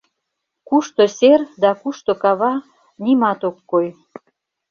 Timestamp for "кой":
3.71-3.87